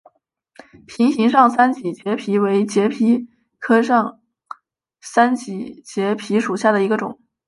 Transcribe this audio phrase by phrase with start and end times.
[0.87, 3.27] 瓶形上三脊节蜱为节蜱
[3.59, 4.19] 科上
[4.99, 7.19] 三脊节蜱属下的一个种。